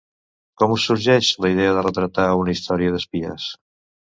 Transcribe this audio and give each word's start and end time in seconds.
Com 0.61 0.71
us 0.75 0.85
sorgeix 0.89 1.29
la 1.45 1.51
idea 1.57 1.75
de 1.75 1.83
retratar 1.89 2.27
una 2.41 2.57
història 2.57 2.97
d’espies? 2.97 3.47